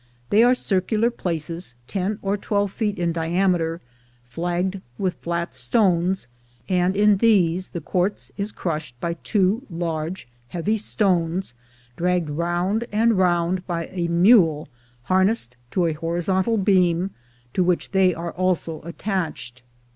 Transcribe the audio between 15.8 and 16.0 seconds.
a